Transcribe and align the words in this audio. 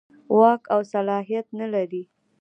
واک 0.37 0.61
او 0.73 0.79
صلاحیت 0.93 1.47
نه 1.59 1.67
لري. 1.73 2.03